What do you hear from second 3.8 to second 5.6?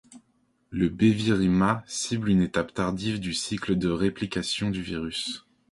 réplication du virus.